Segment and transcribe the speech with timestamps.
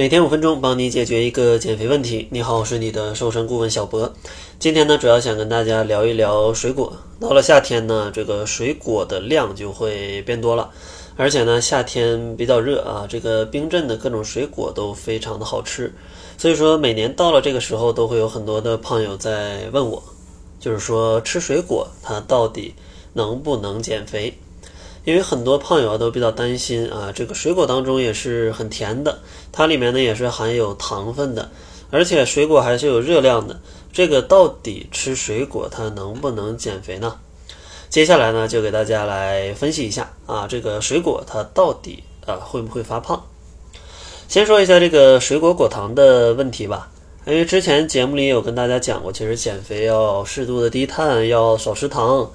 [0.00, 2.26] 每天五分钟，帮你解决一个减肥问题。
[2.30, 4.10] 你好，我是你的瘦身顾问小博。
[4.58, 6.96] 今天呢，主要想跟大家聊一聊水果。
[7.20, 10.70] 到了夏天呢，这个水果的量就会变多了，
[11.18, 15.92] 而且呢，夏天比较热啊，这个冰镇的各种水果都非常的好吃。
[16.38, 20.02] 所以说，每年到了这个时候，都会有很多的胖友在问我，
[20.58, 22.72] 就是说吃水果它到底
[23.12, 24.32] 能不能减肥？
[25.04, 29.18] 因为很多胖友啊都比较担心啊，这个水果当中也是很甜的，
[29.50, 31.50] 它里面呢也是含有糖分的，
[31.90, 33.58] 而且水果还是有热量的。
[33.92, 37.16] 这个到底吃水果它能不能减肥呢？
[37.88, 43.20] 接下来呢就给大家来分析一下啊，这个水果它到底啊会不会发胖？
[44.28, 46.88] 先说一下这个水果果糖的问题吧，
[47.26, 52.30] 因为之前节目里有跟大家讲过，其实减肥要适度的低碳，要少吃糖。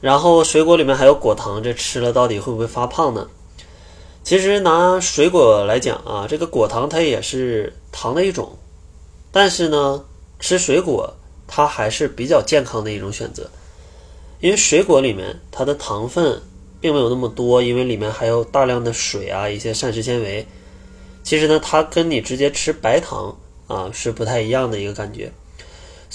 [0.00, 3.28] 然后水果里面还有果糖，这吃了到底会不会发胖呢？
[4.22, 8.58] 其实拿水果来讲啊，这个果糖它也是糖的一种，
[9.30, 10.04] 但是呢，
[10.40, 11.14] 吃水果
[11.46, 13.48] 它还是比较健康的一种选择，
[14.40, 16.42] 因为水果里面它的糖分
[16.80, 20.46] 并没有那么多，因为里面还有大量的水啊，一些膳食纤维。
[21.22, 23.36] 其实呢，它跟你直接吃白糖
[23.66, 25.32] 啊是不太一样的一个感觉。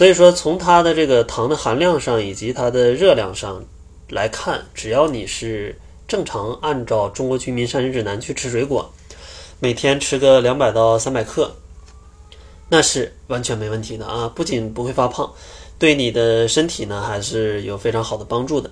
[0.00, 3.62] 所以说，从它的这个糖的含量上以及它的热量上
[4.08, 8.90] 来看，只要你是正常按照《中国居民膳食指南》去吃水果，
[9.58, 11.54] 每天吃个两百到三百克，
[12.70, 14.26] 那是完全没问题的啊！
[14.34, 15.30] 不仅不会发胖，
[15.78, 18.70] 对你的身体呢还是有非常好的帮助的。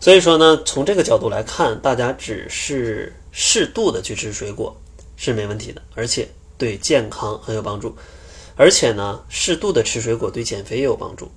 [0.00, 4.76] 所以说呢，从这个角度来看，大家只是适度的去吃水果
[5.16, 6.26] 是没问题的，而且
[6.58, 7.94] 对健康很有帮助。
[8.56, 11.30] 而且呢，适度的吃水果对减肥也有帮助，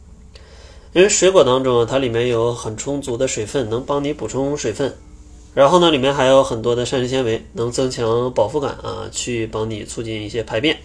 [0.91, 4.93] 因为水果当中啊，它里面有很充足的水分，能帮你补充水分。
[5.53, 10.77] 然后呢，里面还有很多的膳食纤维，能增强饱腹感啊，去帮你促进一些排便。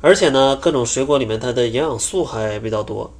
[0.00, 3.12] 而且呢，各种水果里面它的营养素还比较多，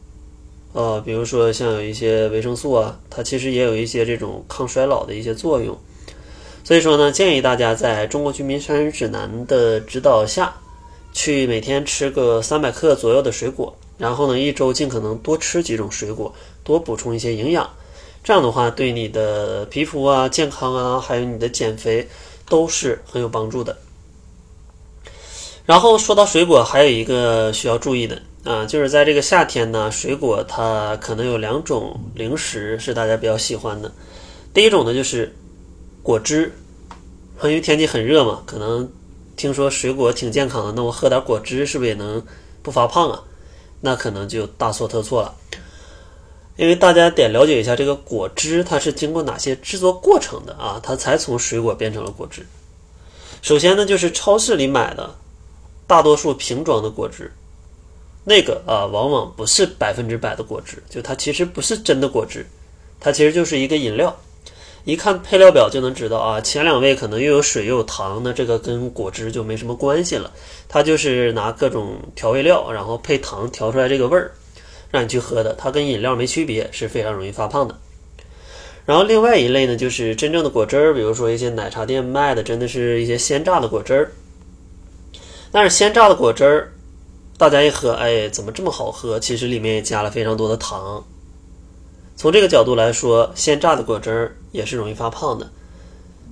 [0.72, 5.77] 呃，比如说像有一些维生素啊，它其实也有一些这种抗衰老的一些作用。
[6.65, 10.54] 所以说呢，建议大家在中国居民膳食指南的指导下。
[11.16, 17.71] 去每天吃个三百克左右的水果，然后呢，一周尽可能多吃几种水果，多补充一些营养。
[18.22, 22.06] 这样的话，对你的皮肤啊、健康啊，还有你的减肥
[22.50, 23.78] 都是很有帮助的。
[25.65, 33.91] 然后说到水果，还有一个需要注意的啊，就是在这个夏天呢，水果它可能有两种零食是大家比较喜欢的。
[34.53, 35.34] 第一种呢就是
[36.03, 36.53] 果汁，
[37.43, 38.87] 因为天气很热嘛，可能。
[39.36, 42.22] 听说水果挺健康的，那我喝点果汁是不是也能
[42.62, 43.22] 不发胖啊？
[43.80, 45.34] 那可能就大错特错了，
[46.56, 52.44] 因为大家得了解一下这个果汁它是经过哪些制作过程的啊，它才从水果变成了果汁。
[53.42, 55.14] 首先呢，就是超市里买的
[55.86, 57.30] 大多数瓶装的果汁，
[58.24, 62.44] 那个啊，往往不是百分之百的果汁，就它其实不是真的果汁，
[62.98, 64.18] 它其实就是一个饮料。
[64.86, 70.30] 一看配料表就能知道啊，前两位可能又有水又有糖，那这个跟果汁就没什么关系了。
[70.69, 74.30] 它就是拿各种调味料，然后配糖调出来这个味儿，
[74.92, 75.52] 让你去喝的。
[75.54, 77.76] 它跟饮料没区别，是非常容易发胖的。
[78.84, 84.12] 然后另外一类呢，就是真正的果汁儿，比如说一些奶茶店卖的，真的是一些鲜榨的果汁儿。
[85.50, 86.72] 但是鲜榨的果汁儿，
[87.36, 89.18] 大家一喝，哎，怎么这么好喝？
[89.18, 91.04] 其实里面也加了非常多的糖。
[92.18, 95.50] 从这个角度来说，鲜榨的果汁儿也是容易发胖的。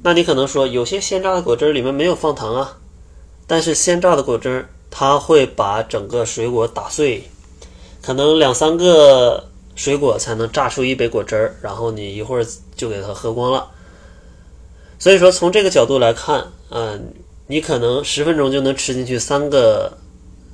[0.02, 2.78] 那你可能说，有些鲜榨的果汁里面没有放糖啊，
[3.46, 7.22] 但是鲜榨的果汁它会把整个水果打碎，
[8.02, 13.70] 可能两三个水果才能榨出一杯果汁儿，然后你一会儿就给它喝光了。
[14.98, 17.12] 所以说，从这个角度来看，嗯，
[17.46, 19.98] 你可能十分钟就能吃进去三个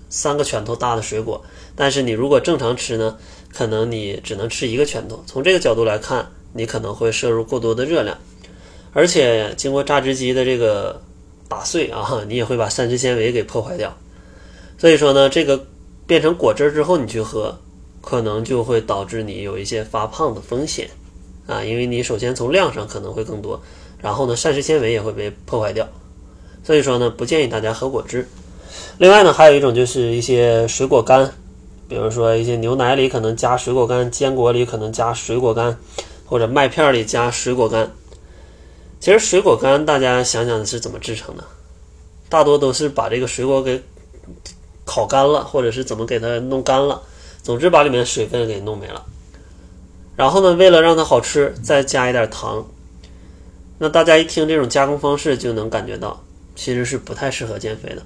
[0.09, 1.43] 三个拳头大的水果，
[1.77, 3.17] 但是你如果正常吃呢？
[3.53, 8.17] 可能你只能吃一个拳头，从这个角度来看，你可能会摄入过多的热量，
[8.93, 11.01] 而且经过榨汁机的这个
[11.49, 13.97] 打碎啊， 你也会把膳食纤维给破坏掉。
[14.79, 15.65] 所以说呢，这个
[16.07, 17.57] 变成果汁之后你去喝，
[18.01, 20.89] 可能就会导致你有一些发胖的风险
[21.47, 23.61] 啊，因为你首先从量上可能会更多，
[24.01, 25.89] 然后呢，膳食纤维也会被破坏掉。
[26.65, 28.29] 所以说呢，不建议大家喝果汁。
[28.99, 31.33] 另外呢，还有一种就是一些水果干。
[31.89, 35.77] 比如说一些牛奶里可能加水果干，坚果里可能加水果干，
[36.31, 37.91] 或者麦片里加水果干。
[39.01, 41.43] 其实水果干大家想想是怎么制成的？
[42.29, 43.83] 大多都是把这个水果给
[44.85, 47.03] 烤干了，或者是怎么给它弄干了。
[47.43, 49.05] 总之把里面的水分给弄没了。
[50.15, 52.65] 然后呢，为了让它好吃，再加一点糖。
[53.79, 56.23] 那大家一听这种加工方式就能感觉到，
[56.55, 58.03] 其实是不太适合减肥的，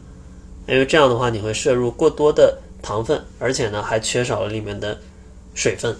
[0.67, 4.99] 因为这样的话你会摄入过多的糖分，而且呢还缺少了里面的
[5.55, 5.95] 水分，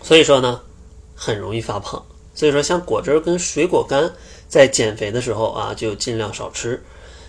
[0.00, 0.60] 所以说呢
[1.14, 2.04] 很容易发胖。
[2.34, 4.10] 所以说像果汁跟水果干
[4.48, 6.82] 在减肥的时候啊，就尽量少吃，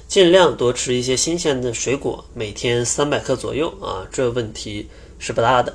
[0.07, 4.87] 尽量多吃一些新鲜的水果，每天三百克左右啊，这问题
[5.19, 5.73] 是不大的。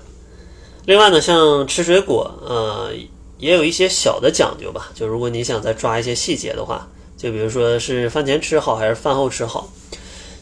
[0.86, 2.90] 另外呢，像吃水果，呃，
[3.38, 4.90] 也有一些小的讲究吧。
[4.94, 9.70] 就如果你想再抓一些细节的话，就比如说是饭前吃好还是饭后吃好。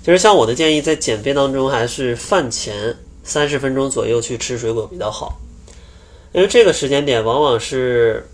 [0.05, 5.37] 其实像我的建议，在减肥当中，还是饭前三十分钟左右去吃水果比较好，
[6.33, 8.27] 因为这个时间点往往是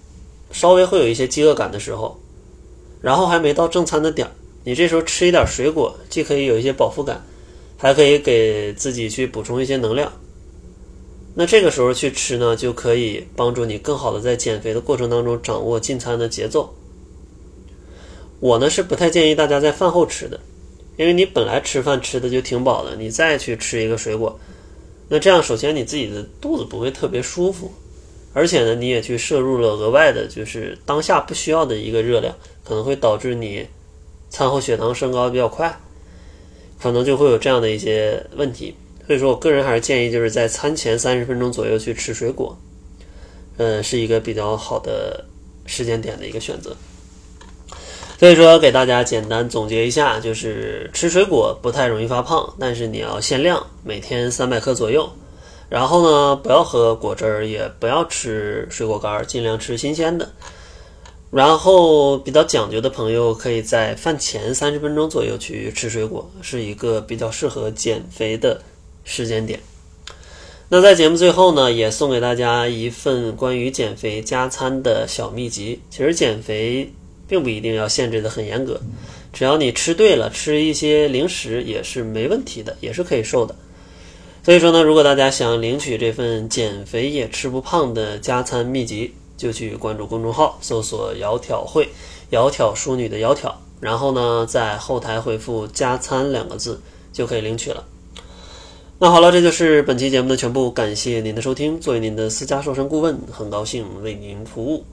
[0.51, 2.19] 稍微会有一些饥饿感的时候，
[3.01, 4.31] 然后还没到正餐的点儿，
[4.65, 7.25] 你这时候吃一点水果，既可以有一些饱腹感，
[7.77, 10.13] 还可以给自己去补充一些能量。
[11.35, 16.75] 那这个时候去吃呢，就可以帮助你更好的在减肥的过程当中掌握进餐的节奏。
[18.39, 20.39] 我呢是不太建议大家在饭后吃的，
[20.97, 24.39] 因为你本来吃饭吃的就挺饱的，你再去吃一个水果，
[25.09, 27.73] 那这样首先你自己的肚子不会特别舒服，
[28.33, 32.35] 而且呢你也去摄入了额外的，就是当下不需要的一个热量，
[32.65, 33.67] 可能会导致你
[34.31, 35.79] 餐后血糖升高比较快，
[36.81, 38.75] 可能就会有这样的一些问题。
[39.07, 42.57] 所以说我个人还是建议，就是在餐前三十分钟左右去吃水果，
[43.59, 45.25] 嗯，是一个比较好的
[45.67, 46.75] 时间点的一个选择。
[48.19, 55.11] 所以说，给大家简单总结一下，就是吃水果不太容易发胖，但是你要限量，每天三百克左右。
[55.73, 60.31] 然后呢，不要喝果汁儿，也不要吃水果干儿，尽量吃新鲜的。
[61.31, 68.61] 然后比较讲究的朋友，可以在饭前三十分钟左右去吃水果，是一个比较适合减肥的。
[69.05, 69.59] 时间点，
[70.69, 75.81] 那在节目最后呢，也送给大家一份关于减肥加餐的小秘籍。
[75.91, 76.93] 其实减肥
[77.27, 78.81] 并不一定要限制的很严格，
[79.33, 83.57] 只要你吃对了，吃一些零食也是没问题的，也是可以瘦的。
[84.45, 91.89] 所以说呢，如果大家想领取这份减肥也吃不胖的加餐秘籍，就去关注公众号，搜索“窈窕会”，
[92.33, 96.81] 窈窕淑女的窈窕，然后呢，在后台回复“加餐”两个字，
[97.13, 97.85] 就可以领取了。
[98.99, 100.71] 那好了，这就是本期节目的全部。
[100.71, 101.81] 感谢您的收听。
[101.81, 104.85] 作为您的私家瘦身顾问，很高兴为您服务。